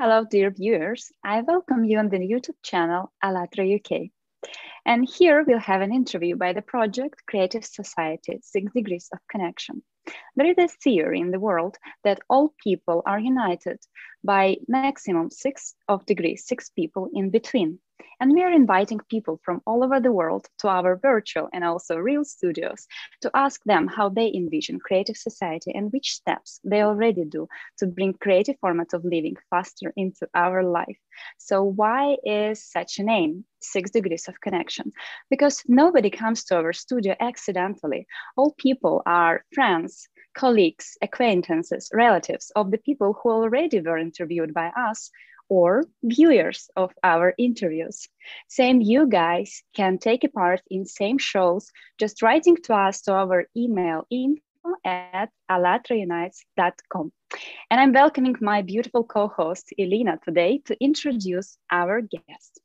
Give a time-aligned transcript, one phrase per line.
[0.00, 1.10] Hello, dear viewers.
[1.24, 4.10] I welcome you on the YouTube channel Allatra UK.
[4.86, 9.82] And here we'll have an interview by the project Creative Society Six Degrees of Connection.
[10.36, 13.80] There is a theory in the world that all people are united
[14.22, 17.80] by maximum six of degrees, six people in between.
[18.20, 21.96] And we are inviting people from all over the world to our virtual and also
[21.96, 22.86] real studios
[23.22, 27.86] to ask them how they envision creative society and which steps they already do to
[27.86, 30.98] bring creative format of living faster into our life.
[31.38, 34.92] So why is such a name, Six Degrees of Connection?
[35.30, 38.06] Because nobody comes to our studio accidentally.
[38.36, 44.68] All people are friends, colleagues, acquaintances, relatives of the people who already were interviewed by
[44.68, 45.10] us
[45.48, 48.08] or viewers of our interviews.
[48.48, 53.12] Same you guys can take a part in same shows just writing to us to
[53.12, 54.42] our email info
[54.84, 57.12] at allatraunites.com.
[57.70, 62.60] And I'm welcoming my beautiful co-host Elena today to introduce our guest.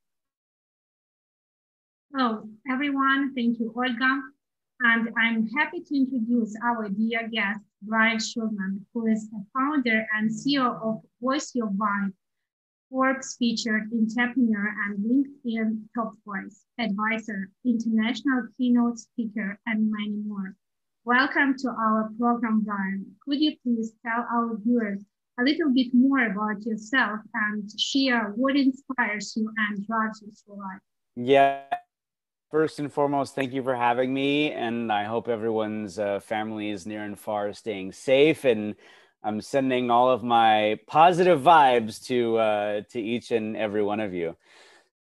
[2.14, 3.34] Hello, everyone.
[3.34, 4.22] Thank you, Olga.
[4.82, 10.30] And I'm happy to introduce our dear guest, Brian Schulman, who is a founder and
[10.30, 12.14] CEO of Voice Your Vibe,
[12.94, 20.56] Forbes featured entrepreneur and LinkedIn top voice, advisor, international keynote speaker, and many more.
[21.04, 23.16] Welcome to our program, Brian.
[23.26, 25.02] Could you please tell our viewers
[25.40, 30.60] a little bit more about yourself and share what inspires you and drives you through
[30.60, 30.82] life?
[31.16, 31.64] Yeah.
[32.52, 36.86] First and foremost, thank you for having me, and I hope everyone's uh, family is
[36.86, 38.76] near and far staying safe and
[39.24, 44.14] I'm sending all of my positive vibes to uh, to each and every one of
[44.14, 44.36] you.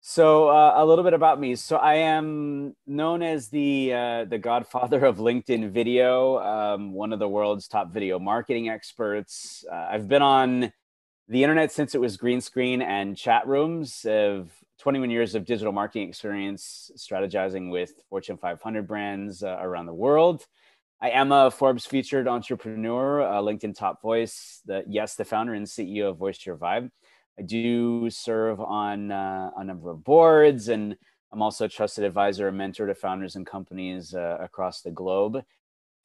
[0.00, 1.54] So uh, a little bit about me.
[1.56, 7.18] So I am known as the uh, the godfather of LinkedIn video, um, one of
[7.18, 9.64] the world's top video marketing experts.
[9.70, 10.72] Uh, I've been on
[11.28, 14.04] the internet since it was green screen and chat rooms.
[14.04, 19.94] Of 21 years of digital marketing experience, strategizing with Fortune 500 brands uh, around the
[19.94, 20.46] world.
[21.02, 24.60] I am a Forbes featured entrepreneur, a LinkedIn top voice.
[24.66, 26.92] The yes, the founder and CEO of Voice Your Vibe.
[27.36, 30.96] I do serve on uh, a number of boards, and
[31.32, 35.42] I'm also a trusted advisor and mentor to founders and companies uh, across the globe.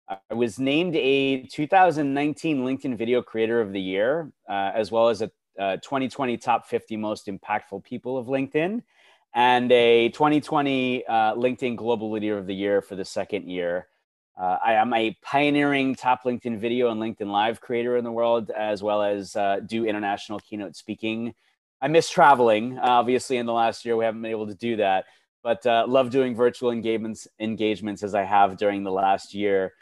[0.09, 5.21] I was named a 2019 LinkedIn Video Creator of the Year, uh, as well as
[5.21, 5.29] a,
[5.59, 8.81] a 2020 Top 50 Most Impactful People of LinkedIn,
[9.35, 13.85] and a 2020 uh, LinkedIn Global Leader of the Year for the second year.
[14.39, 18.51] Uh, I am a pioneering top LinkedIn video and LinkedIn Live creator in the world,
[18.51, 21.33] as well as uh, do international keynote speaking.
[21.81, 22.77] I miss traveling.
[22.77, 25.05] Obviously, in the last year, we haven't been able to do that,
[25.41, 29.73] but uh, love doing virtual engagements, engagements as I have during the last year.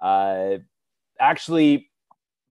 [0.00, 0.58] Uh,
[1.18, 1.90] actually,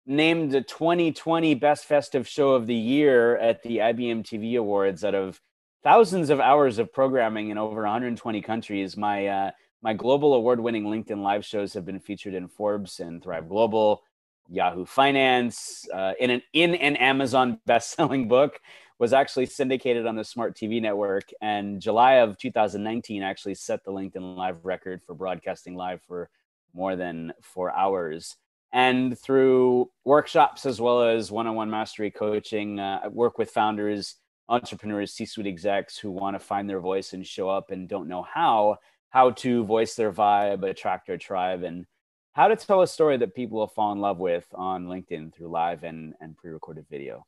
[0.06, 5.16] named the 2020 Best Festive Show of the Year at the IBM TV Awards out
[5.16, 5.42] of
[5.84, 8.96] thousands of hours of programming in over 120 countries.
[8.96, 9.52] My uh,
[9.82, 14.04] my global award winning LinkedIn live shows have been featured in Forbes and Thrive Global,
[14.48, 18.60] Yahoo Finance, uh, in, an, in an Amazon best selling book,
[19.00, 21.32] was actually syndicated on the Smart TV network.
[21.42, 26.30] And July of 2019 actually set the LinkedIn live record for broadcasting live for
[26.74, 28.38] more than four hours.
[28.72, 33.50] And through workshops as well as one on one mastery coaching, uh, I work with
[33.50, 34.16] founders,
[34.48, 38.08] entrepreneurs, C suite execs who want to find their voice and show up and don't
[38.08, 38.78] know how
[39.12, 41.86] how to voice their vibe, attract their tribe, and
[42.34, 45.50] how to tell a story that people will fall in love with on LinkedIn through
[45.50, 47.26] live and, and pre recorded video.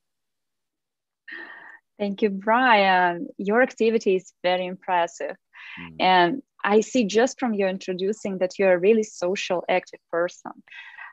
[1.99, 3.27] Thank you, Brian.
[3.38, 5.35] Your activity is very impressive.
[5.79, 5.95] Mm.
[5.99, 10.51] And I see just from your introducing that you're a really social, active person.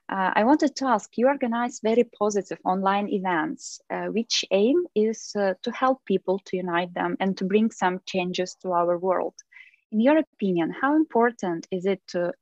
[0.09, 5.33] Uh, I wanted to ask you organize very positive online events, uh, which aim is
[5.37, 9.35] uh, to help people to unite them and to bring some changes to our world
[9.93, 12.33] in your opinion, how important is it to,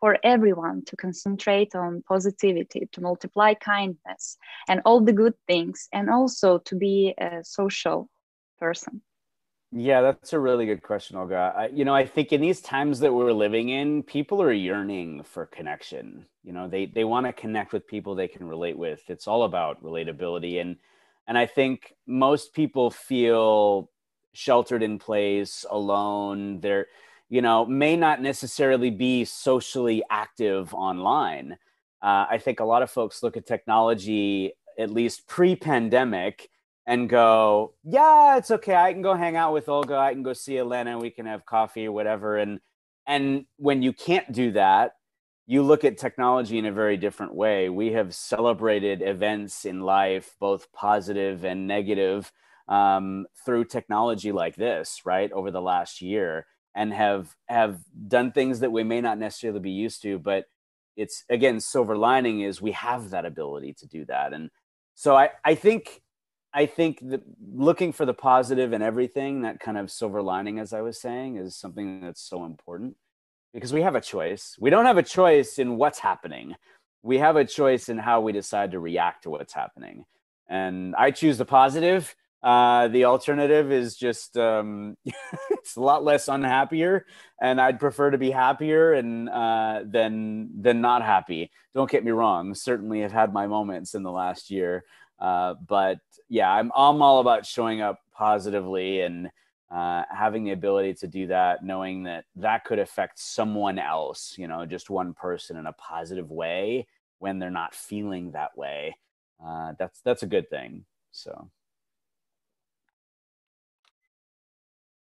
[0.00, 4.36] for everyone to concentrate on positivity, to multiply kindness
[4.68, 8.08] and all the good things, and also to be a social
[8.58, 9.02] person?
[9.76, 11.52] Yeah, that's a really good question, Olga.
[11.56, 15.24] I, you know, I think in these times that we're living in, people are yearning
[15.24, 16.26] for connection.
[16.44, 19.02] You know, they they want to connect with people they can relate with.
[19.08, 20.76] It's all about relatability, and
[21.26, 23.90] and I think most people feel
[24.34, 26.60] sheltered in place, alone.
[26.60, 26.88] They're,
[27.30, 31.52] you know, may not necessarily be socially active online.
[32.02, 36.50] Uh, I think a lot of folks look at technology, at least pre pandemic,
[36.86, 38.74] and go, yeah, it's okay.
[38.74, 39.96] I can go hang out with Olga.
[39.96, 40.98] I can go see Elena.
[40.98, 42.36] We can have coffee or whatever.
[42.36, 42.60] And,
[43.06, 44.96] and when you can't do that,
[45.46, 47.68] you look at technology in a very different way.
[47.68, 52.32] We have celebrated events in life, both positive and negative,
[52.68, 58.60] um, through technology like this, right, over the last year, and have have done things
[58.60, 60.46] that we may not necessarily be used to, but
[60.96, 64.32] it's again silver lining is we have that ability to do that.
[64.32, 64.50] And
[64.94, 66.00] so i i think
[66.52, 67.22] i think that
[67.52, 71.36] looking for the positive in everything that kind of silver lining as i was saying
[71.36, 72.96] is something that's so important
[73.52, 74.56] because we have a choice.
[74.58, 76.56] We don't have a choice in what's happening.
[77.04, 80.04] We have a choice in how we decide to react to what's happening.
[80.48, 82.14] And i choose the positive
[82.44, 84.98] uh, the alternative is just um,
[85.50, 87.06] it's a lot less unhappier,
[87.40, 91.50] and I'd prefer to be happier and uh, than than not happy.
[91.74, 92.54] Don't get me wrong.
[92.54, 94.84] Certainly, have had my moments in the last year,
[95.18, 99.30] uh, but yeah, I'm I'm all about showing up positively and
[99.70, 104.48] uh, having the ability to do that, knowing that that could affect someone else, you
[104.48, 106.86] know, just one person in a positive way
[107.20, 108.94] when they're not feeling that way.
[109.42, 110.84] Uh, that's that's a good thing.
[111.10, 111.50] So.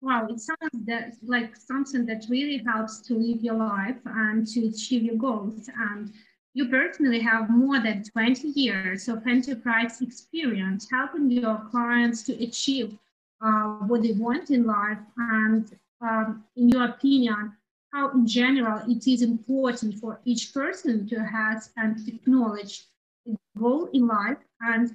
[0.04, 4.68] Wow, it sounds that like something that really helps to live your life and to
[4.68, 5.70] achieve your goals.
[5.78, 6.12] And
[6.54, 12.98] you personally have more than 20 years of enterprise experience helping your clients to achieve
[13.40, 14.98] uh, what they want in life.
[15.16, 17.54] And um, in your opinion,
[17.94, 22.88] how in general it is important for each person to have and acknowledge
[23.26, 24.94] a goal in life and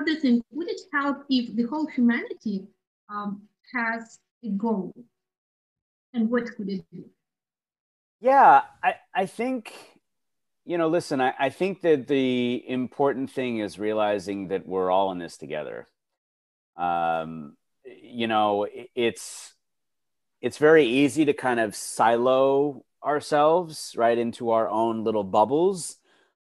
[0.00, 2.68] other thing, would it help if the whole humanity
[3.08, 3.42] um,
[3.74, 4.92] has a goal
[6.14, 7.04] and what could it do
[8.20, 9.72] yeah i i think
[10.66, 15.12] you know listen I, I think that the important thing is realizing that we're all
[15.12, 15.86] in this together.
[16.76, 19.54] Um you know it's
[20.42, 25.96] it's very easy to kind of silo ourselves right into our own little bubbles.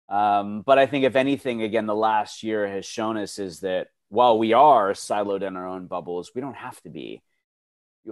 [0.09, 3.89] Um, but i think if anything again the last year has shown us is that
[4.09, 7.23] while we are siloed in our own bubbles we don't have to be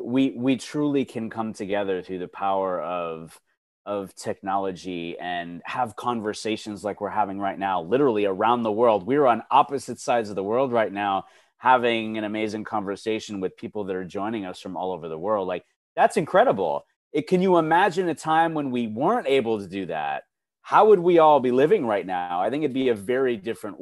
[0.01, 3.39] we we truly can come together through the power of
[3.85, 9.07] of technology and have conversations like we're having right now literally around the world.
[9.07, 11.27] We're on opposite sides of the world right now
[11.59, 15.47] having an amazing conversation with people that are joining us from all over the world.
[15.47, 15.65] Like
[15.95, 16.85] that's incredible.
[17.13, 20.25] It, can you imagine a time when we weren't able to do that?
[20.63, 22.41] How would we all be living right now?
[22.41, 23.79] I think it'd be a very different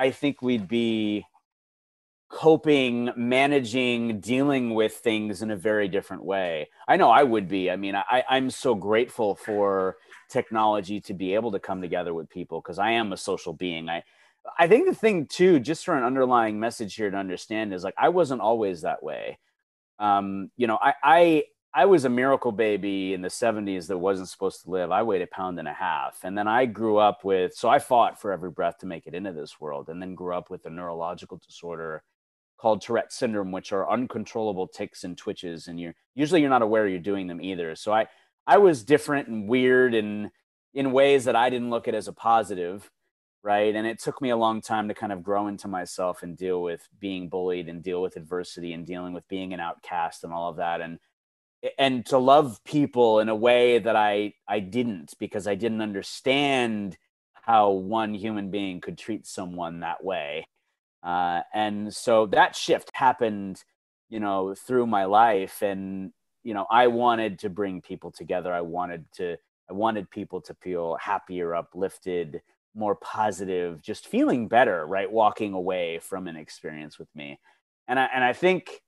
[0.00, 1.24] i think we'd be
[2.30, 6.68] coping, managing, dealing with things in a very different way.
[6.86, 7.70] I know I would be.
[7.70, 9.96] I mean, I, I'm so grateful for
[10.30, 13.88] technology to be able to come together with people because I am a social being.
[13.88, 14.04] I
[14.58, 17.94] I think the thing too, just for an underlying message here to understand is like
[17.98, 19.38] I wasn't always that way.
[19.98, 21.44] Um, you know, I I
[21.74, 24.90] I was a miracle baby in the 70s that wasn't supposed to live.
[24.90, 26.18] I weighed a pound and a half.
[26.24, 29.14] And then I grew up with, so I fought for every breath to make it
[29.14, 32.02] into this world and then grew up with a neurological disorder
[32.60, 36.86] called Tourette syndrome, which are uncontrollable tics and twitches, and you're usually you're not aware
[36.86, 37.74] you're doing them either.
[37.74, 38.06] So I
[38.46, 40.30] I was different and weird and
[40.74, 42.90] in ways that I didn't look at as a positive,
[43.42, 43.74] right?
[43.74, 46.62] And it took me a long time to kind of grow into myself and deal
[46.62, 50.50] with being bullied and deal with adversity and dealing with being an outcast and all
[50.50, 50.98] of that and
[51.78, 56.98] and to love people in a way that I I didn't because I didn't understand
[57.34, 60.46] how one human being could treat someone that way
[61.02, 63.64] uh, and so that shift happened,
[64.08, 65.62] you know, through my life.
[65.62, 68.52] And, you know, I wanted to bring people together.
[68.52, 69.36] I wanted to,
[69.68, 72.42] I wanted people to feel happier, uplifted,
[72.74, 75.10] more positive, just feeling better, right?
[75.10, 77.40] Walking away from an experience with me.
[77.88, 78.82] And I, and I think,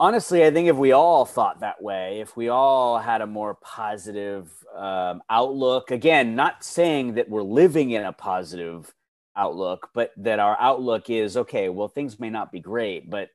[0.00, 3.54] honestly, I think if we all thought that way, if we all had a more
[3.56, 8.94] positive um, outlook, again, not saying that we're living in a positive
[9.36, 13.28] outlook, but that our outlook is okay, well, things may not be great, but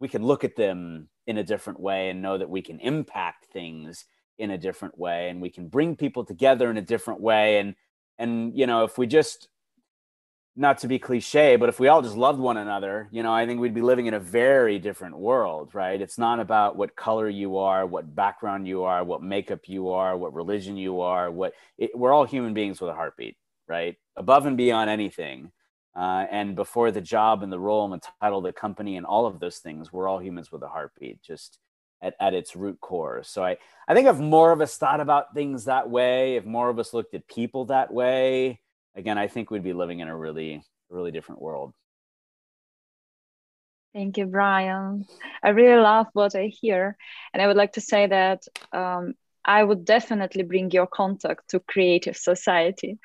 [0.00, 3.46] we can look at them in a different way and know that we can impact
[3.52, 4.04] things
[4.38, 7.58] in a different way and we can bring people together in a different way.
[7.58, 7.74] And
[8.20, 9.48] and you know if we just
[10.54, 13.46] not to be cliche but if we all just loved one another you know i
[13.46, 16.00] think we'd be living in a very different world right?
[16.00, 20.16] It's not about what color you are what background you are what makeup you are
[20.16, 23.36] what religion you are what it, we're all human beings with a heartbeat
[23.70, 23.96] right?
[24.16, 25.52] Above and beyond anything.
[25.96, 29.26] Uh, and before the job and the role and the title the company and all
[29.26, 31.58] of those things, we're all humans with a heartbeat, just
[32.02, 33.22] at, at its root core.
[33.22, 33.56] So I,
[33.88, 36.92] I think if more of us thought about things that way, if more of us
[36.92, 38.60] looked at people that way,
[38.94, 41.72] again, I think we'd be living in a really, really different world.
[43.92, 45.04] Thank you, Brian.
[45.42, 46.96] I really love what I hear.
[47.32, 51.60] And I would like to say that um, I would definitely bring your contact to
[51.60, 52.98] Creative Society.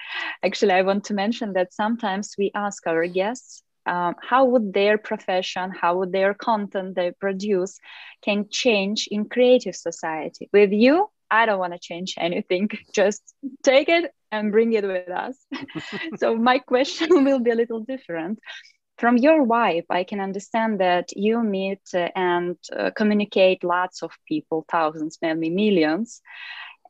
[0.43, 4.97] Actually, I want to mention that sometimes we ask our guests um, how would their
[4.97, 7.79] profession, how would their content they produce
[8.23, 10.49] can change in Creative Society.
[10.51, 12.69] With you, I don't want to change anything.
[12.93, 13.21] Just
[13.63, 15.37] take it and bring it with us.
[16.17, 18.39] so my question will be a little different
[18.97, 24.11] from your wife, I can understand that you meet uh, and uh, communicate lots of
[24.27, 26.21] people, thousands, maybe millions.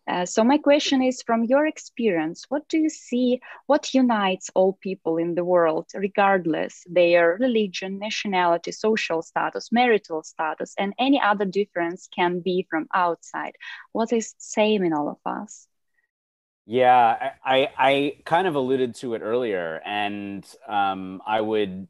[0.07, 4.73] Uh, so my question is from your experience what do you see what unites all
[4.73, 11.45] people in the world regardless their religion nationality social status marital status and any other
[11.45, 13.55] difference can be from outside
[13.93, 15.67] what is same in all of us
[16.65, 21.87] yeah i i kind of alluded to it earlier and um, i would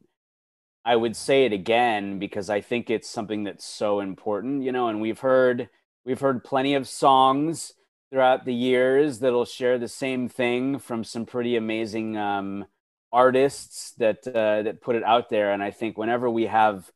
[0.86, 4.86] I would say it again because I think it's something that's so important, you know,
[4.86, 5.68] and we've heard
[6.04, 7.72] we've heard plenty of songs
[8.08, 12.66] throughout the years that'll share the same thing from some pretty amazing um,
[13.12, 16.88] artists that uh, that put it out there and I think whenever we have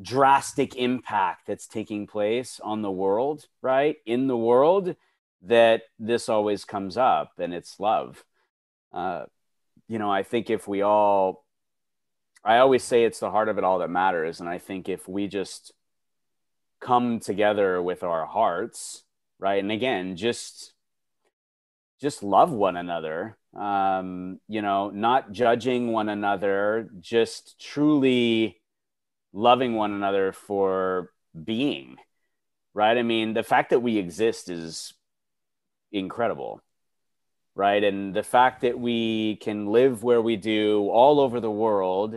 [0.00, 3.96] drastic impact that's taking place on the world, right?
[4.06, 4.96] In the world
[5.42, 8.24] that this always comes up and it's love.
[8.92, 9.24] Uh,
[9.88, 11.44] you know, I think if we all
[12.44, 14.40] I always say it's the heart of it all that matters.
[14.40, 15.72] And I think if we just
[16.80, 19.02] come together with our hearts,
[19.38, 19.62] right?
[19.62, 20.72] And again, just
[22.00, 23.36] just love one another.
[23.54, 28.60] Um, you know, not judging one another, just truly
[29.32, 31.10] loving one another for
[31.44, 31.96] being,
[32.72, 32.96] right?
[32.96, 34.94] I mean, the fact that we exist is
[35.92, 36.62] incredible
[37.58, 37.82] right?
[37.82, 42.14] And the fact that we can live where we do all over the world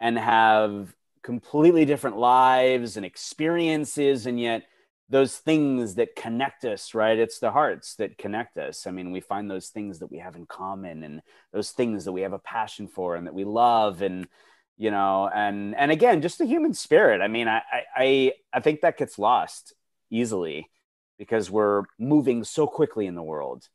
[0.00, 0.92] and have
[1.22, 4.64] completely different lives and experiences, and yet
[5.08, 7.16] those things that connect us, right?
[7.16, 8.88] It's the hearts that connect us.
[8.88, 12.12] I mean, we find those things that we have in common and those things that
[12.12, 14.26] we have a passion for and that we love and
[14.76, 17.62] you know and and again just the human spirit i mean i
[17.94, 19.72] i i think that gets lost
[20.10, 20.68] easily
[21.18, 23.68] because we're moving so quickly in the world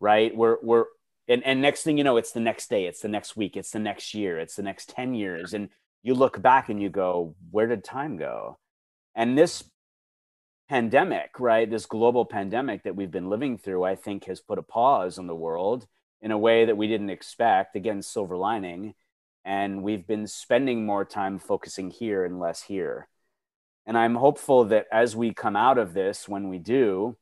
[0.00, 0.34] right?
[0.36, 0.84] We're we're
[1.28, 3.72] and, and next thing you know, it's the next day, it's the next week, it's
[3.72, 5.54] the next year, it's the next 10 years.
[5.54, 5.70] And
[6.02, 8.58] you look back and you go, where did time go?
[9.14, 9.64] And this
[10.68, 11.68] pandemic, right?
[11.68, 15.26] This global pandemic that we've been living through, I think has put a pause on
[15.26, 15.88] the world
[16.22, 17.74] in a way that we didn't expect.
[17.74, 18.94] Again, silver lining.
[19.44, 23.08] And we've been spending more time focusing here and less here.
[23.86, 27.16] And I'm hopeful that as we come out of this, when we do,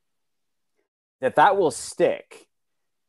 [1.20, 2.48] that that will stick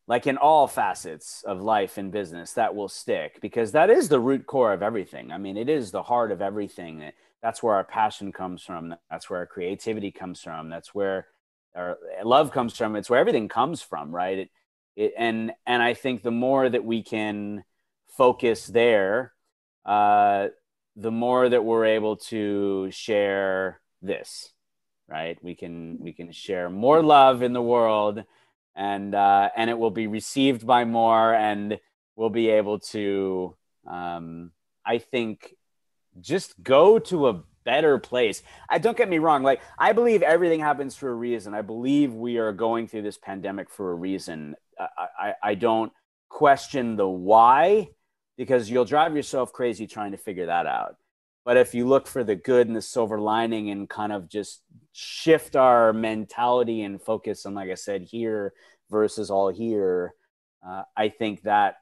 [0.07, 4.19] like in all facets of life and business that will stick because that is the
[4.19, 5.31] root core of everything.
[5.31, 7.12] I mean it is the heart of everything.
[7.41, 8.95] That's where our passion comes from.
[9.09, 10.69] That's where our creativity comes from.
[10.69, 11.27] That's where
[11.75, 12.95] our love comes from.
[12.95, 14.39] It's where everything comes from right?
[14.39, 14.50] It,
[14.95, 17.63] it, and and i think the more that we can
[18.07, 19.33] focus there
[19.85, 20.47] uh,
[20.96, 24.52] the more that we're able to share this
[25.08, 28.24] right we can we can share more love in the world
[28.75, 31.80] and uh, and it will be received by more, and
[32.16, 33.56] we'll be able to,
[33.88, 34.52] um,
[34.86, 35.56] I think,
[36.20, 38.44] just go to a better place.
[38.70, 39.44] I don't get me wrong.
[39.44, 41.54] Like I believe everything happens for a reason.
[41.54, 44.56] I believe we are going through this pandemic for a reason.
[44.78, 45.92] I, I, I don't
[46.30, 47.90] question the why
[48.38, 50.96] because you'll drive yourself crazy trying to figure that out.
[51.46, 54.63] But if you look for the good and the silver lining and kind of just
[54.94, 58.54] shift our mentality and focus on, like I said, here
[58.89, 60.15] versus all here,
[60.68, 61.77] uh, I think that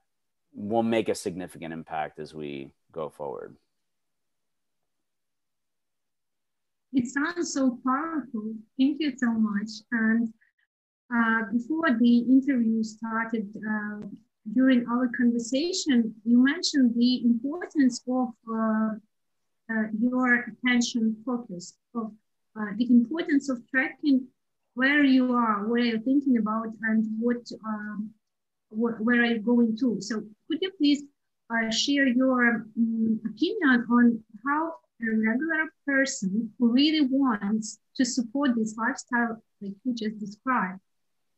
[0.53, 3.55] will make a significant impact as we go forward.
[6.91, 8.53] It sounds so powerful.
[8.77, 9.69] Thank you so much.
[9.91, 10.31] And
[11.15, 14.05] uh, before the interview started, uh,
[14.51, 18.89] during our conversation, you mentioned the importance of uh,
[19.71, 22.12] uh, your attention focus of
[22.59, 24.27] uh, the importance of tracking
[24.75, 28.09] where you are, where you're thinking about, and what um,
[28.69, 30.01] wh where are you going to.
[30.01, 31.03] So could you please
[31.50, 38.51] uh, share your um, opinion on how a regular person who really wants to support
[38.55, 40.79] this lifestyle like you just described,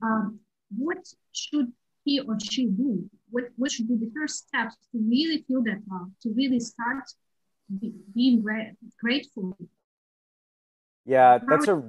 [0.02, 0.40] um,
[0.76, 0.98] what
[1.32, 1.72] should
[2.06, 3.10] he or she do?
[3.32, 7.04] What, what should be the first steps to really feel that love, to really start
[8.14, 8.42] being
[9.04, 9.58] grateful?
[11.06, 11.84] Yeah, that's a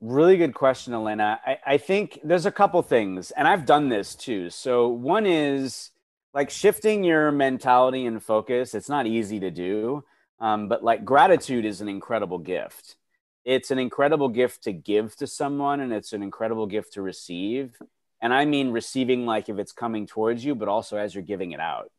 [0.00, 1.40] really good question, Elena.
[1.46, 4.50] I, I think there's a couple things, and I've done this too.
[4.50, 5.90] So, one is
[6.34, 8.74] like shifting your mentality and focus.
[8.74, 10.04] It's not easy to do,
[10.40, 12.96] um, but like gratitude is an incredible gift.
[13.44, 17.76] it's an incredible gift to give to someone and it's an incredible gift to receive
[18.22, 21.52] and i mean receiving like if it's coming towards you but also as you're giving
[21.52, 21.90] it out.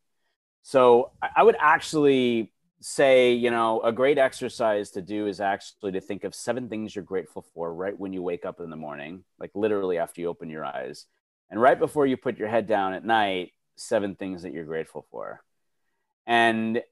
[0.62, 2.50] So i would actually
[2.80, 6.94] say you know a great exercise to do is actually to think of seven things
[6.94, 10.28] you're grateful for right when you wake up in the morning like literally after you
[10.28, 11.06] open your eyes.
[11.50, 15.06] And right before you put your head down at night seven things that you're grateful
[15.10, 15.42] for.
[16.26, 16.82] And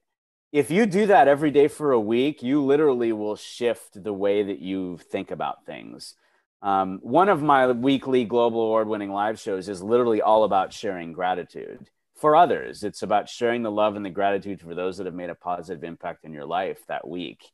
[0.51, 4.43] if you do that every day for a week, you literally will shift the way
[4.43, 6.15] that you think about things.
[6.63, 11.11] Um, one of my weekly global award winning live shows is literally all about sharing
[11.11, 12.85] gratitude for others.
[12.85, 15.83] It's about sharing the love and the gratitude for those that have made a positive
[15.83, 17.51] impact in your life that week.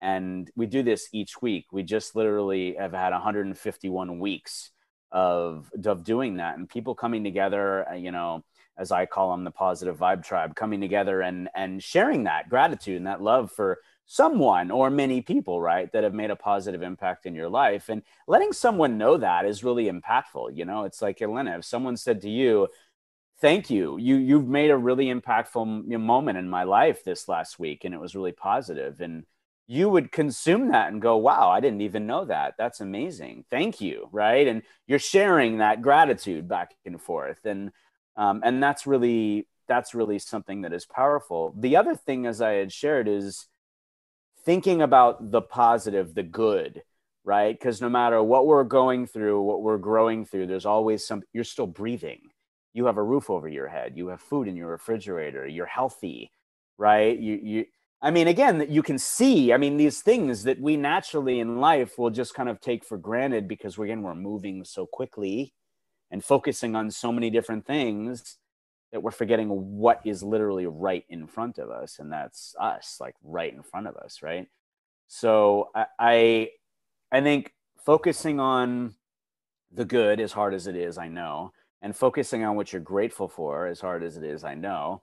[0.00, 1.66] And we do this each week.
[1.72, 4.70] We just literally have had 151 weeks
[5.10, 8.44] of, of doing that and people coming together, uh, you know,
[8.78, 12.96] as I call them, the positive vibe tribe, coming together and and sharing that gratitude
[12.96, 13.80] and that love for
[14.12, 17.88] someone or many people, right, that have made a positive impact in your life.
[17.88, 20.54] And letting someone know that is really impactful.
[20.54, 22.68] You know, it's like Elena, if someone said to you,
[23.40, 23.96] thank you.
[23.98, 28.00] You you've made a really impactful moment in my life this last week and it
[28.00, 29.24] was really positive and
[29.66, 32.54] you would consume that and go wow i didn't even know that.
[32.58, 33.44] That's amazing.
[33.50, 34.46] Thank you right?
[34.46, 37.70] And you're sharing that gratitude back and forth and
[38.16, 41.54] um, and that's really that's really something that is powerful.
[41.58, 43.48] The other thing as i had shared is
[44.44, 46.82] thinking about the positive the good
[47.24, 47.56] right?
[47.56, 51.44] Because no matter what we're going through what we're growing through there's always some you're
[51.44, 52.20] still breathing.
[52.74, 53.92] You have a roof over your head.
[53.96, 55.46] You have food in your refrigerator.
[55.46, 56.30] You're healthy
[56.78, 57.18] right?
[57.18, 57.64] You you
[58.04, 61.96] i mean again you can see i mean these things that we naturally in life
[61.96, 65.54] will just kind of take for granted because we're again we're moving so quickly
[66.10, 68.38] and focusing on so many different things
[68.92, 73.14] that we're forgetting what is literally right in front of us and that's us like
[73.24, 74.46] right in front of us right?
[75.08, 76.48] So i
[77.10, 77.52] i, think
[77.84, 78.94] focusing on
[79.72, 81.52] the good as hard as it is i know
[81.82, 85.00] and focusing on what you're grateful for as hard as it is i know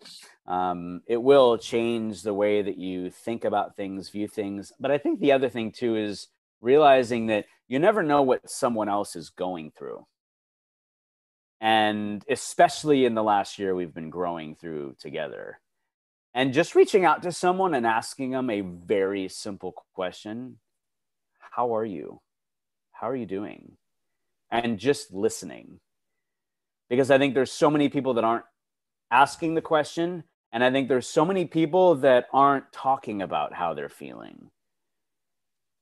[0.48, 4.72] um, it will change the way that you think about things view things.
[4.80, 6.28] But i think the other thing too is
[6.62, 10.06] realizing that you never know what someone else is going through
[11.62, 15.60] and especially in the last year we've been growing through together.
[16.34, 20.58] And just reaching out to someone and asking them a very simple question
[21.52, 22.22] how are you?
[22.92, 23.74] How are you doing?
[24.52, 25.80] And just listening.
[26.90, 28.46] Because i think there's so many people that aren't
[29.12, 33.74] asking the question and i think there's so many people that aren't talking about how
[33.74, 34.50] they're feeling.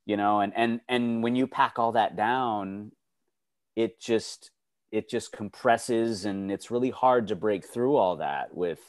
[0.05, 2.91] You know and and and when you pack all that down
[3.75, 4.51] it just
[4.91, 8.79] it just compresses and it's really hard to break through all that with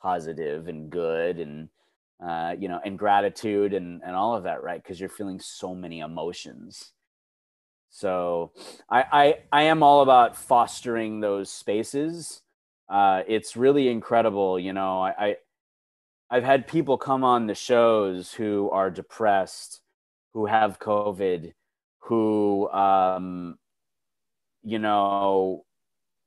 [0.00, 1.68] positive and good and
[2.24, 4.82] uh, you know and gratitude and and all of that right?
[4.82, 6.92] Because you're feeling so many emotions.
[7.90, 8.52] So
[8.90, 12.42] I, I i am all about fostering those spaces.
[12.88, 15.36] Uh, it's really incredible you know I, I
[16.30, 19.80] i've had people come on the shows who are depressed
[20.34, 21.52] who have covid
[21.98, 23.58] who um
[24.66, 25.64] you know,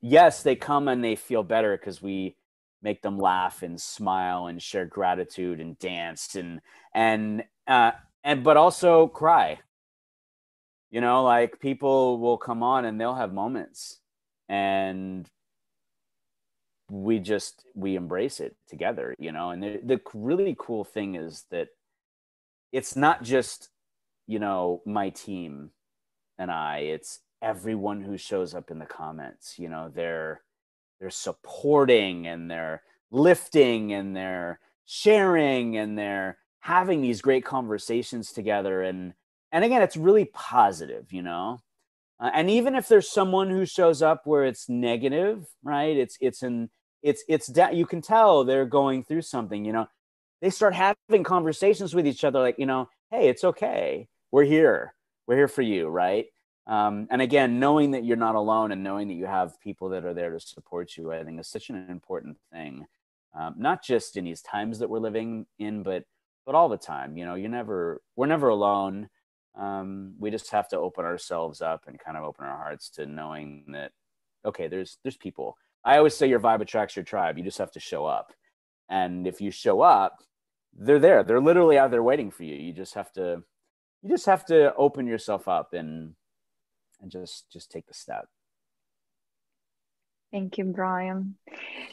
[0.02, 2.38] yes, they come and they feel better because we
[2.82, 6.62] make them laugh and smile and share gratitude and dance and
[6.95, 7.91] and uh,
[8.23, 9.60] and but also cry.
[10.89, 13.99] You know, like people will come on and they'll have moments
[14.47, 15.30] and
[16.89, 21.45] we just we embrace it together you know and the, the really cool thing is
[21.52, 21.67] that
[22.71, 23.69] it's not just
[24.25, 25.69] you know my team
[26.39, 30.41] and i it's everyone who shows up in the comments you know they're
[30.99, 38.82] they're supporting and they're lifting and they're sharing and they're having these great conversations together.
[38.82, 39.13] And
[39.52, 41.60] and again it's really positive you know?
[42.19, 45.95] Uh, and even if there's someone who shows up where it's negative right?
[45.95, 46.69] It's it's an
[47.02, 49.88] it's it's da- you can tell they're going through something you know?
[50.41, 54.08] They start having conversations with each other like you know hey it's okay.
[54.32, 54.93] We're here.
[55.28, 56.25] We're here for you right
[56.69, 60.05] um, and again, knowing that you're not alone and knowing that you have people that
[60.05, 62.86] are there to support you, I think is such an important thing.
[63.34, 66.03] Um, not just in these times that we're living in, but
[66.45, 67.17] but all the time.
[67.17, 69.10] You know, you're never we're never alone.
[69.55, 73.08] Um, we just have to open ourselves up and kind of open our hearts to
[73.08, 73.91] knowing that
[74.45, 75.58] okay, there's there's people.
[75.84, 77.39] I always say your vibe attracts your tribe.
[77.39, 78.32] You just have to show up,
[78.89, 80.19] and if you show up,
[80.77, 81.23] they're there.
[81.23, 82.55] They're literally out there waiting for you.
[82.55, 83.41] You just have to
[84.03, 86.13] you just have to open yourself up and
[87.01, 88.27] and just just take the step
[90.31, 91.35] Thank you, Brian.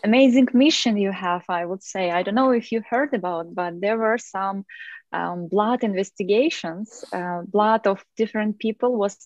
[0.04, 2.10] Amazing mission you have, I would say.
[2.10, 4.66] I don't know if you heard about, but there were some
[5.12, 7.02] um, blood investigations.
[7.12, 9.16] Uh, blood of different people was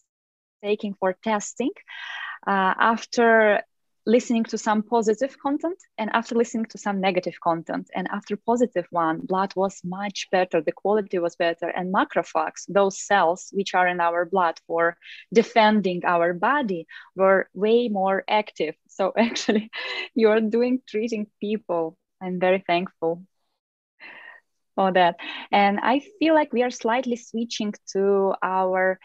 [0.62, 1.70] taken for testing
[2.46, 3.62] uh, after
[4.10, 7.88] listening to some positive content and after listening to some negative content.
[7.94, 11.68] And after positive one blood was much better the quality was better.
[11.68, 14.96] And macrophages those cells which are in our blood for
[15.32, 18.74] defending our body were way more active.
[18.88, 19.70] So actually
[20.14, 21.96] you're doing treating people.
[22.20, 23.22] I'm very thankful
[24.74, 25.16] for that.
[25.52, 28.98] And i feel like we are slightly switching to our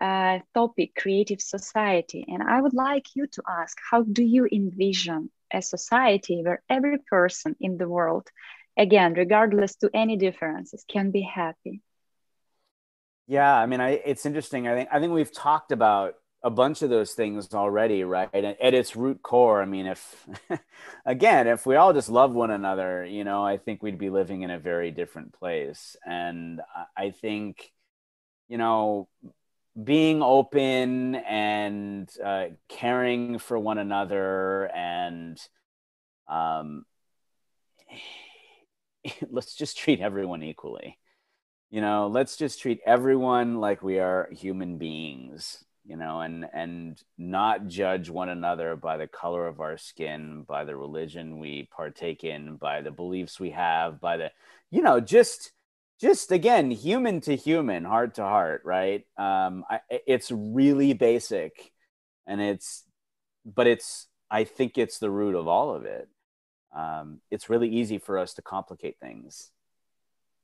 [0.00, 2.24] uh, topic, creative society.
[2.28, 6.98] And I would like you to ask how do you envision a society where every
[7.10, 8.28] person in the world,
[8.76, 11.82] again, regardless to any differences, can be happy?
[13.26, 14.68] Yeah, I mean, I, it's interesting.
[14.68, 18.30] I think I think we've talked about a bunch of those things already, right?
[18.32, 20.28] And at its root core, I mean, if
[21.06, 24.42] again, if we all just love one another, you know, I think we'd be living
[24.42, 25.96] in a very different place.
[26.06, 26.60] And
[26.96, 27.72] I think,
[28.48, 29.08] you know,
[29.82, 35.38] being open and uh, caring for one another and
[36.28, 36.84] um,
[39.30, 40.98] let's just treat everyone equally.
[41.70, 47.02] You know let's just treat everyone like we are human beings you know and and
[47.16, 52.24] not judge one another by the color of our skin by the religion we partake
[52.24, 54.30] in by the beliefs we have by the
[54.70, 55.52] you know just
[56.00, 59.04] just again human to human heart to heart right?
[59.16, 61.72] Um I, it's really basic
[62.26, 62.84] and it's
[63.44, 66.08] but it's i think it's the root of all of it.
[66.74, 69.50] Um it's really easy for us to complicate things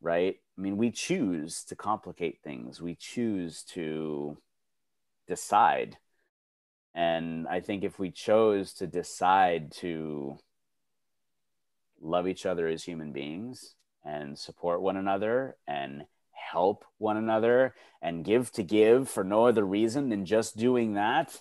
[0.01, 0.37] right?
[0.59, 2.83] I mean we choose to complicate things.
[2.83, 4.39] We choose to
[5.29, 5.99] decide.
[6.95, 10.39] And i think if we chose to decide to
[12.01, 18.25] love each other as human beings and support one another and help one another and
[18.25, 21.41] give to give for no other reason than just doing that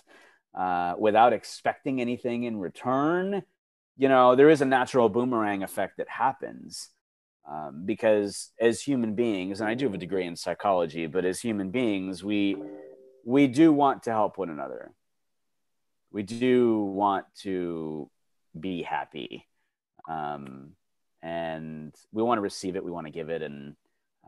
[0.54, 3.42] uh, without expecting anything in return,
[3.96, 6.90] you know, there is a natural boomerang effect that happens.
[7.50, 11.40] Um, because as human beings, and I do have a degree in psychology, but as
[11.40, 12.56] human beings, we
[13.24, 14.92] we do want to help one another.
[16.12, 18.08] We do want to
[18.58, 19.48] be happy.
[20.08, 20.76] Um,
[21.22, 23.42] and we want to receive it we want to give it.
[23.42, 23.76] And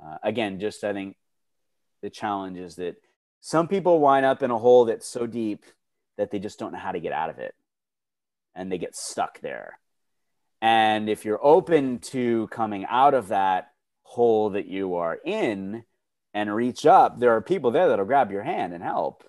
[0.02, 1.16] uh, again just i think
[2.02, 2.96] the challenge is that
[3.40, 5.64] some people wind up in a hole that's so deep
[6.16, 7.54] that they just don't know how to get out of it.
[8.54, 9.78] And they get stuck there.
[10.62, 15.84] And if you're open to coming out of that hole that you are in
[16.32, 19.24] and reach up there are people there that'll grab your hand and help.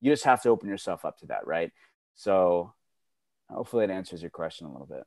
[0.00, 1.72] You just have to open yourself up to that right?
[2.14, 2.72] So
[3.50, 5.04] hopefully it answers your question a little bit.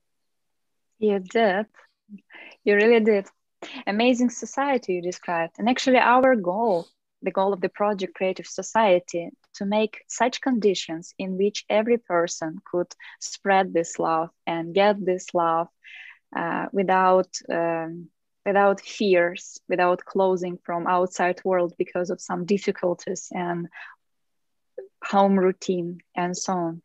[0.99, 1.67] You did
[2.63, 3.27] you really did.
[3.87, 5.55] Amazing society you described.
[5.59, 6.87] And actually, our goal,
[7.21, 12.59] the goal of the project Creative Society, to make such conditions in which every person
[12.69, 12.87] could
[13.19, 15.67] spread this love and get this love
[16.35, 18.09] uh, without um,
[18.45, 23.67] without fears, without closing from outside world because of some difficulties and
[25.03, 26.81] home routine and so on.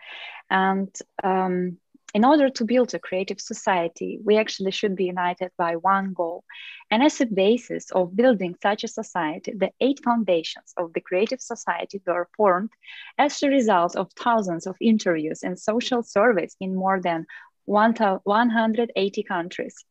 [0.51, 1.79] And um,
[2.15, 6.45] in order to build a creative society, we actually should be united by one goal.
[6.91, 11.41] And as a basis of building such a society, the eight foundations of the creative
[11.41, 12.71] society were formed
[13.19, 17.27] as a result of thousands of interviews and social surveys in more than
[17.65, 19.85] 180 countries.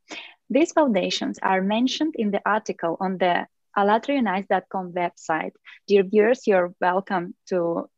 [0.49, 5.51] These foundations are mentioned in the article on the allatraunites.com website.
[5.88, 7.89] Dear viewers, you're welcome to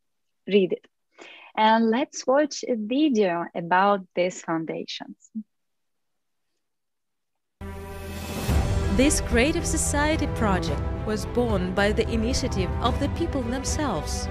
[0.48, 0.86] read it.
[1.58, 5.16] And let's watch a video about these foundations.
[8.96, 14.26] This Creative Society project was born by the initiative of the people themselves.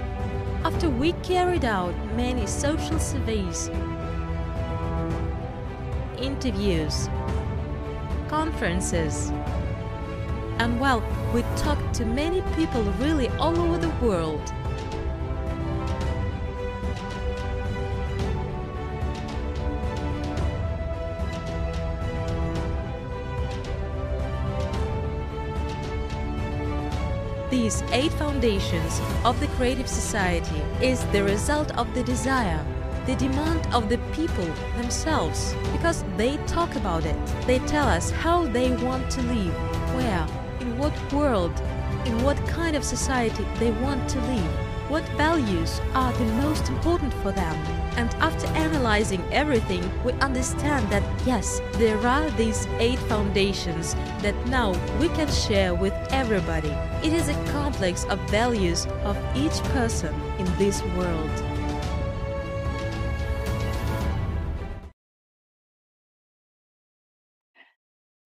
[0.64, 3.70] After we carried out many social surveys,
[6.18, 7.08] interviews,
[8.28, 9.30] conferences,
[10.58, 11.02] and well,
[11.34, 14.52] we talked to many people really all over the world
[27.56, 32.62] These eight foundations of the Creative Society is the result of the desire,
[33.06, 34.44] the demand of the people
[34.76, 37.16] themselves, because they talk about it.
[37.46, 39.54] They tell us how they want to live,
[39.96, 40.26] where,
[40.60, 41.58] in what world,
[42.04, 44.65] in what kind of society they want to live.
[44.88, 47.54] What values are the most important for them.
[47.96, 54.70] And after analyzing everything, we understand that yes, there are these eight foundations that now
[55.00, 56.70] we can share with everybody.
[57.02, 61.30] It is a complex of values of each person in this world.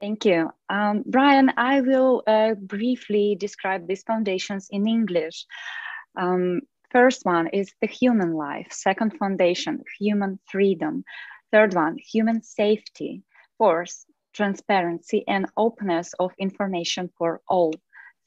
[0.01, 0.51] Thank you.
[0.71, 5.45] Um, Brian, I will uh, briefly describe these foundations in English.
[6.21, 8.69] Um, first one is the human life.
[8.71, 11.05] Second foundation, human freedom.
[11.51, 13.23] Third one, human safety.
[13.57, 14.05] Fourth,
[14.35, 17.73] transparency and openness of information for all.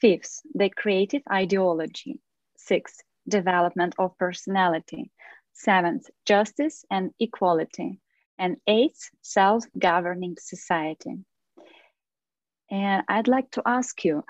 [0.02, 2.20] Fifth, the creative ideology.
[2.58, 5.12] Sixth, development of personality.
[5.54, 8.00] Seventh, justice and equality.
[8.40, 11.20] And eighth, self-governing society.
[12.72, 14.24] And I'd like to ask you,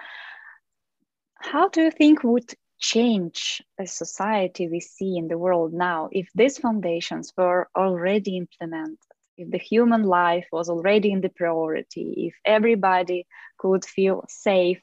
[1.35, 6.27] how do you think would change the society we see in the world now if
[6.35, 8.97] these foundations were already implemented?
[9.37, 13.25] If the human life was already in the priority, if everybody
[13.57, 14.81] could feel safe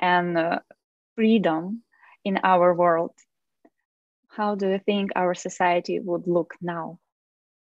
[0.00, 0.58] and uh,
[1.14, 1.82] freedom
[2.24, 3.14] in our world,
[4.28, 6.98] how do you think our society would look now?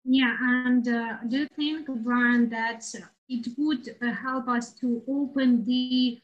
[0.05, 2.83] Yeah, and uh, do you think, Brian, that
[3.27, 6.19] it would uh, help us to open the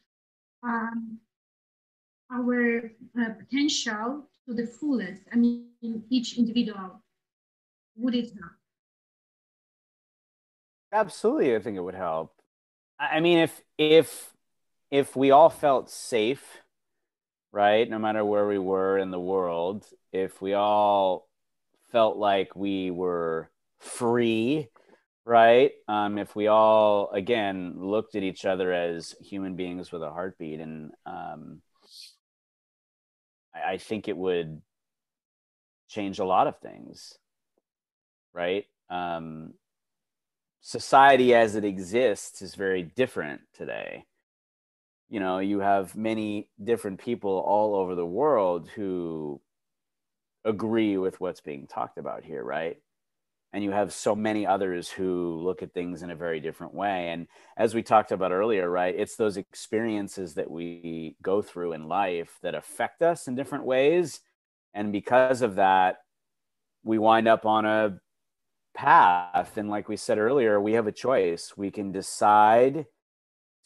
[0.64, 1.20] um,
[2.32, 5.24] our uh, potential to the fullest.
[5.32, 7.02] I mean, each individual.
[7.98, 8.52] Would it help?
[10.92, 12.34] Absolutely, I think it would help.
[13.00, 14.34] I mean, if if
[14.92, 16.62] if we all felt safe,
[17.52, 21.28] right, no matter where we were in the world, if we all
[21.92, 24.70] felt like we were free
[25.26, 25.72] right?
[25.88, 30.60] Um, if we all again looked at each other as human beings with a heartbeat,
[30.60, 31.62] and um,
[33.56, 34.62] I, think it would
[35.88, 37.18] change a lot of things,
[38.34, 38.66] right?
[38.90, 39.54] Um,
[40.62, 44.06] society as it exists is very different today.
[45.10, 49.40] You know, you have many different people all over the world who
[50.44, 52.78] agree with what's being talked about here, right?
[53.56, 57.08] And you have so many others who look at things in a very different way.
[57.08, 61.88] And as we talked about earlier right it's those experiences that we go through in
[61.88, 64.20] life that affect us in different ways.
[64.74, 66.00] And because of that
[66.84, 67.98] we wind up on a
[68.76, 69.56] path.
[69.56, 71.54] And like we said earlier we have a choice.
[71.56, 72.88] We can decide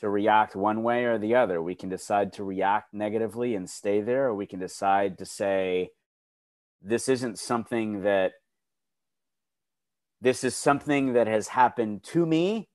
[0.01, 1.63] to react one way or the other.
[1.63, 5.89] We can decide to react negatively and stay there or we can decide to say
[6.79, 8.33] this isn't something that
[10.21, 12.69] this is something that has happened to me,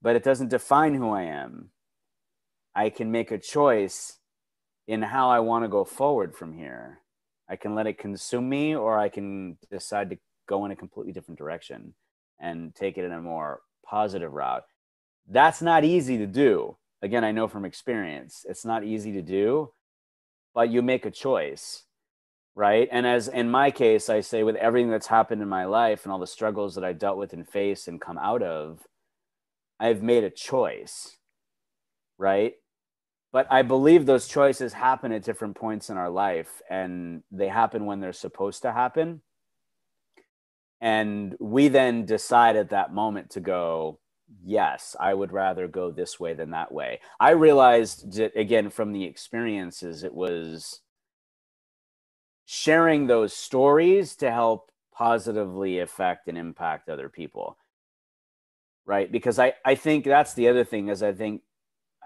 [0.00, 1.70] but it doesn't define who I am.
[2.74, 4.18] I can make a choice
[4.86, 7.00] in how I want to go forward from here.
[7.48, 11.12] I can let it consume me, or I can decide to go in a completely
[11.12, 11.94] different direction
[12.38, 14.64] and take it in a more positive route.
[15.28, 16.76] That's not easy to do.
[17.02, 19.72] Again, I know from experience, it's not easy to do,
[20.54, 21.84] but you make a choice
[22.54, 22.88] right?
[22.92, 26.12] And as in my case i say with everything that's happened in my life and
[26.12, 28.80] all the struggles that i dealt with and faced and come out of
[29.80, 31.16] i've made a choice
[32.18, 32.54] right?
[33.32, 37.86] But i believe those choices happen at different points in our life and they happen
[37.86, 39.22] when they're supposed to happen.
[40.80, 44.00] And we then decide at that moment to go
[44.44, 47.00] yes i would rather go this way than that way.
[47.20, 50.80] I realized that again from the experiences it was
[52.52, 57.56] sharing those stories to help positively affect and impact other people.
[58.84, 59.10] Right?
[59.10, 61.42] Because i i think that's the other thing is i think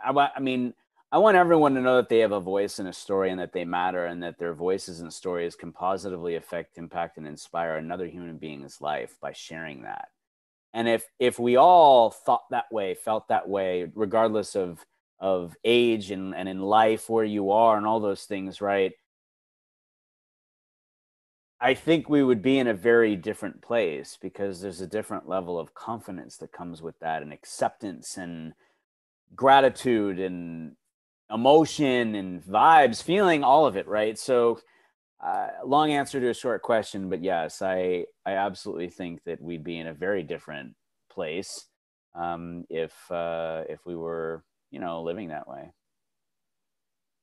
[0.04, 0.74] i, I mean
[1.11, 3.54] i want everyone to know that they have a voice and a story and that
[3.54, 8.07] they matter and that their voices and stories can positively affect impact and inspire another
[8.07, 10.09] human being's life by sharing that.
[10.74, 14.85] And if if we all thought that way felt that way regardless of
[15.20, 18.92] of age and, and in life where you are and all those things right
[21.64, 25.59] I think we would be in a very different place because there's a different level
[25.59, 28.53] of confidence that comes with that and acceptance and
[29.35, 30.77] gratitude and
[31.33, 34.18] emotion and vibes, feeling all of it, right?
[34.18, 34.61] So,
[35.24, 39.64] uh, long answer to a short question, but yes, I I absolutely think that we'd
[39.64, 40.74] be in a very different
[41.11, 41.64] place
[42.14, 45.70] um, if uh, if we were, you know, living that way.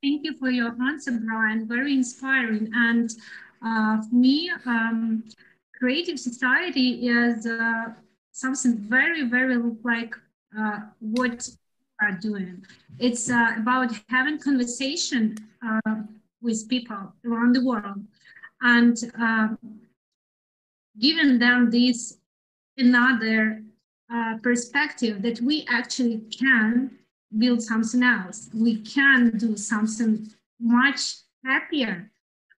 [0.02, 1.68] Thank you for your answer, Brian.
[1.68, 2.72] Very inspiring.
[2.74, 3.14] And
[3.66, 5.24] uh, for me, um,
[5.78, 7.86] creative society is uh,
[8.32, 10.16] something very, very like
[10.58, 11.50] uh, what
[12.02, 12.64] are doing.
[13.00, 15.96] It's uh, about having conversation uh,
[16.42, 18.04] with people around the world
[18.62, 19.58] and um,
[21.00, 22.18] giving them this
[22.78, 23.64] another
[24.14, 26.92] uh, perspective that we actually can
[27.38, 28.50] build something else.
[28.54, 30.28] We can do something
[30.60, 32.12] much happier.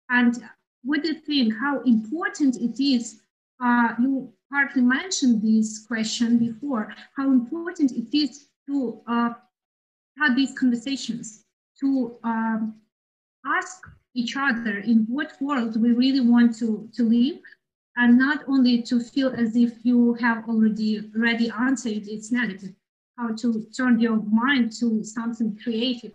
[0.09, 0.43] And
[0.85, 1.55] what do you think?
[1.59, 3.21] How important it is?
[3.63, 6.93] Uh, you partly mentioned this question before.
[7.17, 9.31] How important it is to uh,
[10.19, 11.45] have these conversations,
[11.81, 12.75] to um,
[13.47, 17.41] ask each other in what world we really want to, to live,
[17.97, 22.73] and not only to feel as if you have already already answered it's negative
[23.19, 26.13] how to turn your mind to something creative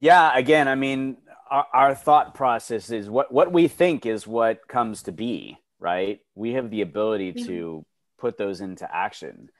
[0.00, 1.16] yeah again i mean
[1.52, 6.20] our, our thought process is what what we think is what comes to be right?
[6.36, 7.46] We have the ability yeah.
[7.46, 7.86] to
[8.18, 9.50] put those into action.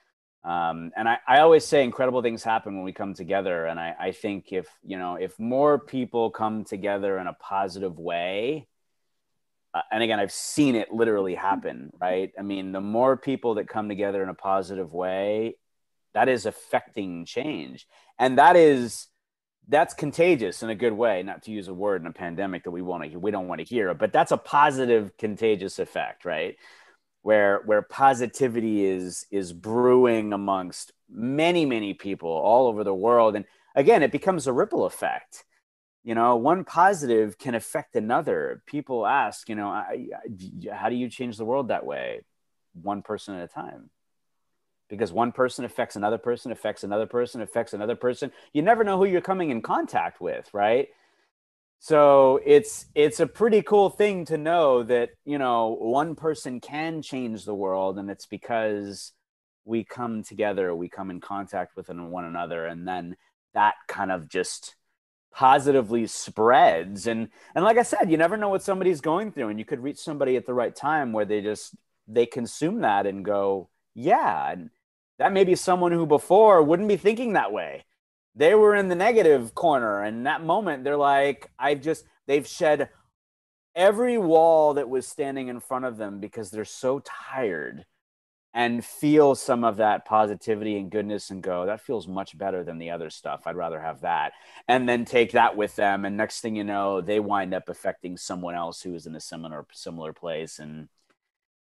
[0.44, 3.66] Um, and I, I always say incredible things happen when we come together.
[3.66, 7.98] And I, I think if you know if more people come together in a positive
[7.98, 8.68] way
[9.74, 12.32] uh, and again i've seen it literally happen right?
[12.38, 15.56] I mean the more people that come together in a positive way
[16.14, 17.86] that is affecting change.
[18.18, 19.08] And that is
[19.68, 22.70] that's contagious in a good way not to use a word in a pandemic that
[22.70, 26.56] we want to we don't want to hear but that's a positive contagious effect right?
[27.22, 33.36] Where where positivity is is brewing amongst many many people all over the world.
[33.36, 33.44] And
[33.74, 35.44] again it becomes a ripple effect.
[36.02, 38.62] You know one positive can affect another.
[38.66, 42.22] People ask you know I, I, how do you change the world that way?
[42.74, 43.90] One person at a time
[44.92, 48.30] because one person affects another person affects another person affects another person.
[48.52, 50.88] You never know who you're coming in contact with right?
[51.78, 57.00] So it's it's a pretty cool thing to know that you know one person can
[57.00, 59.12] change the world and it's because
[59.64, 63.16] we come together we come in contact with one another and then
[63.54, 64.74] that kind of just
[65.32, 67.06] positively spreads.
[67.06, 69.82] And and like i said you never know what somebody's going through and you could
[69.82, 71.74] reach somebody at the right time where they just
[72.06, 74.68] they consume that and go yeah and
[75.22, 77.84] that may be someone who before wouldn't be thinking that way.
[78.34, 82.88] They were in the negative corner and that moment they're like i've just they've shed
[83.76, 87.84] every wall that was standing in front of them because they're so tired
[88.52, 92.78] and feel some of that positivity and goodness and go that feels much better than
[92.78, 93.42] the other stuff.
[93.46, 94.32] I'd rather have that
[94.66, 98.16] and then take that with them and next thing you know they wind up affecting
[98.16, 100.88] someone else who is in a similar similar place and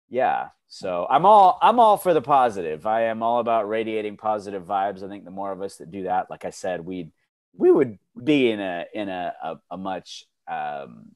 [0.10, 2.86] yeah so i'm all i'm all for the positive.
[2.86, 5.04] I am all about radiating positive vibes.
[5.04, 7.12] I think the more of us that do that like i said we'd
[7.56, 11.12] we would be in a in a a, a much um,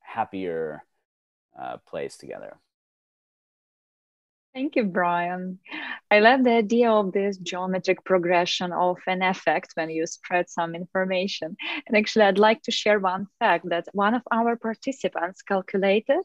[0.00, 0.82] happier
[1.58, 2.56] uh, place together
[4.54, 5.58] Thank you, Brian.
[6.10, 10.74] I love the idea of this geometric progression of an effect when you spread some
[10.74, 11.56] information.
[11.86, 16.22] And actually, I'd like to share one fact that one of our participants calculated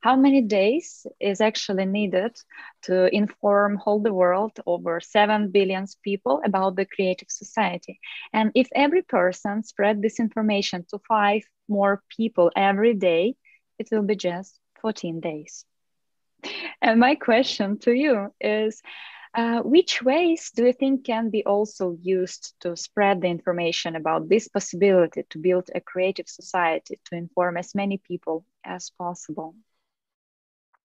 [0.00, 2.36] how many days is actually needed
[2.82, 8.00] to inform whole the world over 7 billion people about the creative society.
[8.32, 13.36] And if every person spread this information to five more people every day,
[13.78, 15.64] it will be just 14 days.
[16.82, 18.82] And my question to you is
[19.34, 24.28] uh, which ways do you think can be also used to spread the information about
[24.28, 29.54] this possibility to build a creative society to inform as many people as possible?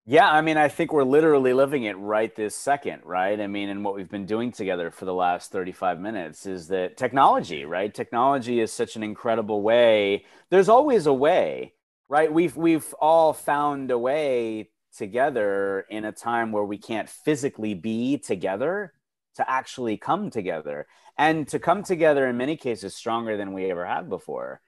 [0.08, 3.42] Yeah, I mean, I think we're literally living it right this second, right?
[3.42, 6.96] I mean, and what we've been doing together for the last 35 minutes is that
[6.96, 7.92] technology, right?
[7.92, 10.26] Technology is such an incredible way.
[10.52, 11.74] There's always a way,
[12.08, 12.32] right?
[12.32, 18.18] We've we've all found a way together in a time where we can't physically be
[18.18, 18.94] together
[19.36, 20.88] to actually come together.
[21.18, 24.62] And to come together in many cases stronger than we ever have before.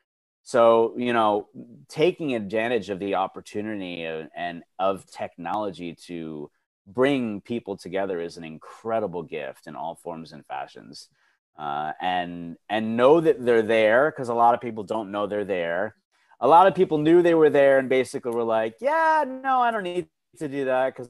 [0.44, 1.50] So you know
[1.90, 6.50] taking advantage of the opportunity of, and of technology to
[6.86, 11.10] bring people together is an incredible gift in all forms and fashions.
[11.60, 15.44] Uh, and and know that they're there because a lot of people don't know they're
[15.44, 15.96] there.
[16.40, 19.72] A lot of people knew they were there and basically were like yeah no i
[19.72, 20.08] don't need
[20.40, 21.10] to do that because,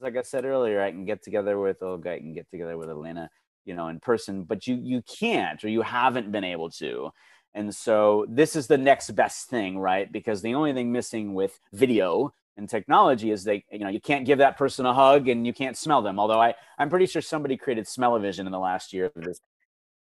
[0.00, 2.90] like I said earlier, I can get together with Olga, I can get together with
[2.90, 3.30] Elena,
[3.64, 7.10] you know, in person, but you you can't or you haven't been able to.
[7.54, 10.10] And so this is the next best thing, right?
[10.10, 14.26] Because the only thing missing with video and technology is they, you know, you can't
[14.26, 16.18] give that person a hug and you can't smell them.
[16.18, 19.40] Although I, I'm pretty sure somebody created smell-o-vision in the last year of this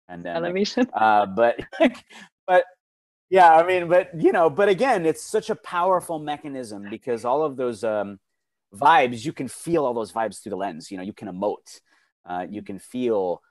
[0.10, 0.58] pandemic.
[0.94, 1.60] Uh, but,
[2.48, 2.66] but
[3.30, 7.44] yeah, I mean, but you know, but again, it's such a powerful mechanism because all
[7.44, 8.20] of those um,
[8.76, 10.92] vibes, you can feel all those vibes through the lens.
[10.92, 11.80] You know, you can emote,
[12.26, 13.42] uh, you can feel,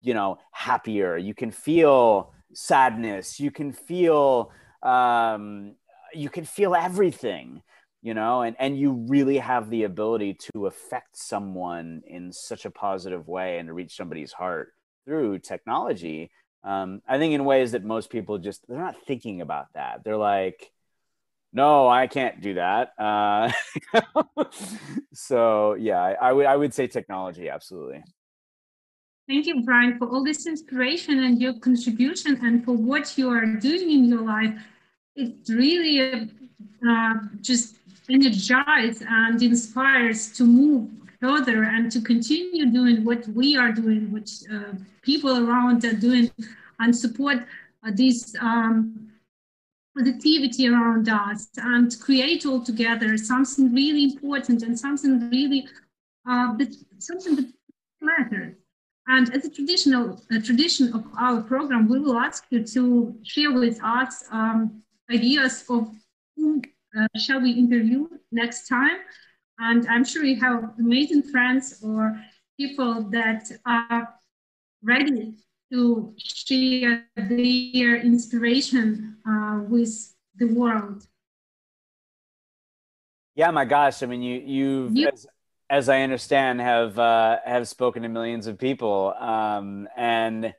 [0.00, 1.16] you know, happier.
[1.16, 4.50] You can feel sadness you can feel
[4.82, 5.74] um,
[6.14, 7.62] you can feel everything
[8.02, 12.70] you know and and you really have the ability to affect someone in such a
[12.70, 14.72] positive way and to reach somebody's heart
[15.04, 16.30] through technology
[16.64, 20.16] um, i think in ways that most people just they're not thinking about that they're
[20.16, 20.70] like
[21.52, 23.50] no i can't do that uh,
[25.12, 28.02] so yeah I, I would i would say technology absolutely
[29.28, 33.44] Thank you, Brian, for all this inspiration and your contribution and for what you are
[33.44, 34.54] doing in your life.
[35.16, 36.30] It really
[36.88, 37.76] uh, just
[38.08, 40.88] energizes and inspires to move
[41.20, 44.72] further and to continue doing what we are doing, what uh,
[45.02, 46.30] people around are doing,
[46.80, 47.38] and support
[47.84, 49.10] uh, this um,
[49.98, 55.66] positivity around us and create all together something really important and something really
[56.28, 57.52] uh, that something that
[58.00, 58.54] matters.
[59.08, 63.52] And as a traditional a tradition of our program, we will ask you to share
[63.52, 65.88] with us um, ideas of
[66.36, 66.62] who
[66.98, 68.98] uh, shall we interview next time?
[69.58, 72.20] And I'm sure you have amazing friends or
[72.58, 74.14] people that are
[74.82, 75.34] ready
[75.72, 81.06] to share their inspiration uh, with the world.
[83.34, 84.02] Yeah, my gosh!
[84.02, 85.26] I mean, you you've you, as,
[85.70, 90.54] as, I understand have uh, have spoken to millions of people, um, and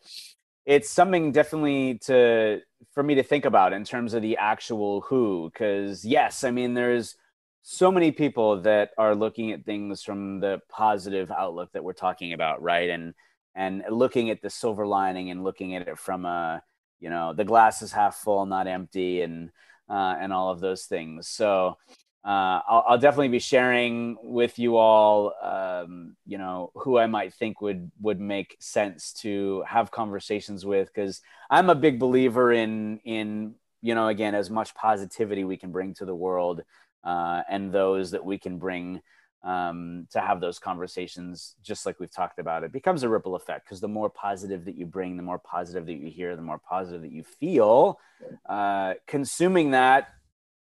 [0.66, 2.62] it's something definitely to
[2.94, 6.74] for me to think about in terms of the actual who because yes i mean
[6.74, 7.16] there's
[7.62, 12.34] so many people that are looking at things from the positive outlook that we're talking
[12.34, 13.14] about right and
[13.60, 16.64] and looking at the silver lining and looking at it from a
[17.02, 19.52] you know the glass is half full not empty and
[19.90, 21.28] uh, and all of those things.
[21.28, 21.78] So
[22.24, 27.34] uh, I'll, I'll, definitely be sharing with you all, um, you know, who I might
[27.34, 33.00] think would would make sense to have conversations with, because I'm a big believer in
[33.04, 36.62] in you know, again, as much positivity we can bring to the world,
[37.04, 39.02] uh, and those that we can bring
[39.44, 43.66] um, to have those conversations, just like we've talked about, it becomes a ripple effect.
[43.66, 46.60] Because the more positive that you bring, the more positive that you hear, the more
[46.60, 48.00] positive that you feel.
[48.48, 50.10] Uh, consuming that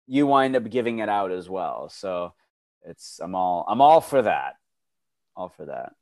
[0.07, 1.89] you wind up giving it out as well.
[1.89, 2.35] So
[2.85, 4.55] it's I'm all I'm all for that.
[5.37, 5.93] All for that.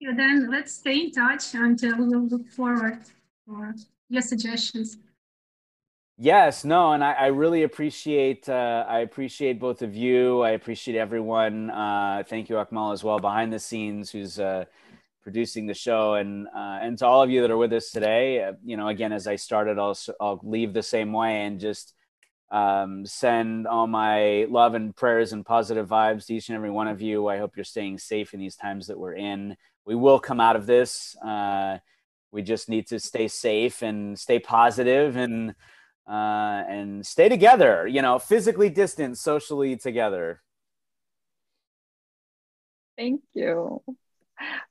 [0.00, 3.00] Yeah, then let's stay in touch and we'll look forward
[3.44, 3.74] for
[4.08, 4.98] your suggestions.
[6.20, 10.42] Yes, no, and I, I really appreciate uh, I appreciate both of you.
[10.42, 11.70] I appreciate everyone.
[11.70, 14.64] Uh, thank you, Akmal, as well behind the scenes, who's uh,
[15.22, 18.42] producing the show, and uh, and to all of you that are with us today.
[18.42, 21.94] Uh, you know, again, as I started, I'll I'll leave the same way and just
[22.50, 26.88] um, send all my love and prayers and positive vibes to each and every one
[26.88, 27.28] of you.
[27.28, 29.56] I hope you're staying safe in these times that we're in.
[29.84, 31.16] We will come out of this.
[31.24, 31.78] Uh,
[32.32, 35.54] we just need to stay safe and stay positive and
[36.08, 37.86] uh, and stay together.
[37.86, 40.42] You know, physically distant, socially together.
[42.96, 43.82] Thank you.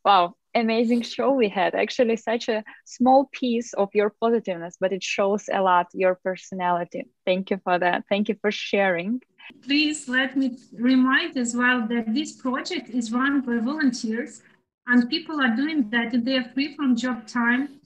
[0.04, 1.76] Wow, amazing show we had.
[1.76, 7.08] Actually, such a small piece of your positiveness, but it shows a lot your personality.
[7.26, 8.04] Thank you for that.
[8.10, 9.22] Thank you for sharing.
[9.64, 14.42] Please let me remind as well that this project is run by volunteers,
[14.88, 17.80] and people are doing that and they are free from job time.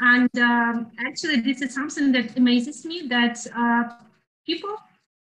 [0.00, 3.84] And um, actually, this is something that amazes me that uh,
[4.44, 4.76] people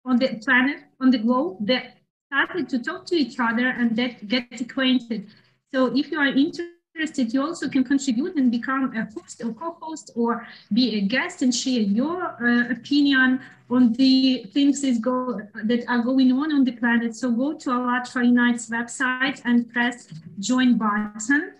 [0.05, 1.93] on the planet, on the globe, they
[2.27, 5.27] started to talk to each other and that get acquainted.
[5.71, 10.11] So if you are interested you also can contribute and become a host or co-host
[10.15, 13.39] or be a guest and share your uh, opinion
[13.69, 17.15] on the things that, go, that are going on on the planet.
[17.15, 20.07] So go to ALLATRA Unite's website and press
[20.39, 21.53] join button.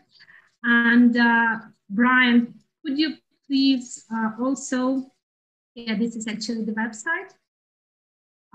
[0.64, 2.54] And uh, Brian,
[2.86, 3.16] could you
[3.48, 5.12] please uh, also,
[5.76, 7.32] yeah, this is actually the website.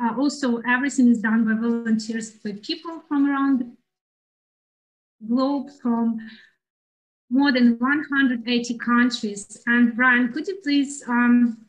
[0.01, 6.19] Uh, also, everything is done by volunteers, by people from around the globe, from
[7.31, 9.63] more than 180 countries.
[9.67, 11.67] And Brian, could you please um,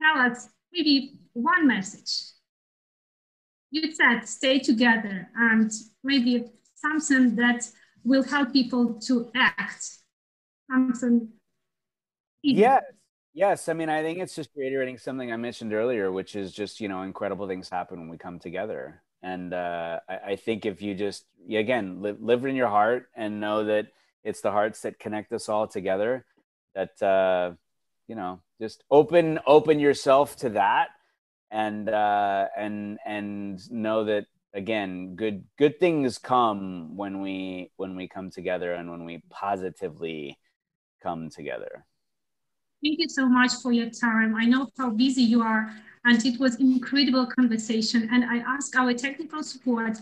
[0.00, 2.32] tell us maybe one message?
[3.70, 5.70] You said stay together and
[6.04, 6.44] maybe
[6.74, 7.68] something that
[8.04, 9.84] will help people to act.
[10.70, 11.28] Something.
[12.46, 12.82] Yes.
[13.38, 16.80] Yes, I mean, I think it's just reiterating something I mentioned earlier, which is just
[16.80, 20.80] you know incredible things happen when we come together, and uh, I, I, think if
[20.80, 23.88] you just again live, live in your heart and know that
[24.24, 26.24] it's the hearts that connect us all together
[26.74, 27.52] that uh,
[28.08, 30.88] you know just open open yourself to that
[31.50, 34.24] and uh, and and know that
[34.54, 40.38] again good good things come when we when we come together and when we positively
[41.02, 41.84] come together
[42.86, 44.36] Thank you so much for your time.
[44.36, 45.74] I know how busy you are,
[46.04, 48.08] and it was incredible conversation.
[48.12, 49.98] And I ask our technical support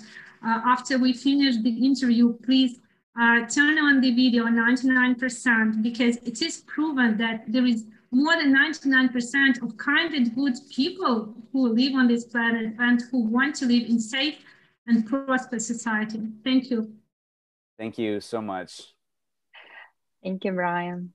[0.47, 2.81] uh, after we finish the interview, please
[3.19, 8.55] uh, turn on the video 99% because it is proven that there is more than
[8.55, 13.65] 99% of kind and good people who live on this planet and who want to
[13.65, 14.37] live in safe
[14.87, 16.21] and prosperous society.
[16.45, 16.93] Thank you.
[17.79, 18.93] Thank you so much.
[20.23, 21.15] Thank you, Brian.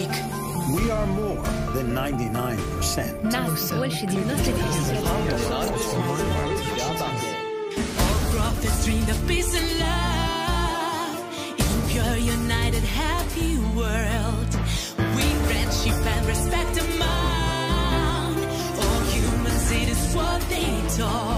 [0.00, 1.42] We are more
[1.74, 3.24] than 99%.
[3.24, 3.80] Now, so.
[9.26, 11.18] Peace and love.
[11.58, 14.52] In pure united happy world.
[15.16, 18.34] We friendship and respect among.
[18.82, 21.29] All humans it is what they talk